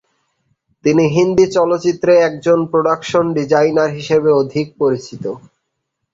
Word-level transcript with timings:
তিনি 0.85 1.03
হিন্দি 1.15 1.45
চলচ্চিত্রে 1.55 2.13
একজন 2.27 2.59
প্রোডাকশন 2.71 3.25
ডিজাইনার 3.37 3.89
হিসেবে 3.97 4.29
অধিক 4.41 4.67
পরিচিত। 4.79 5.23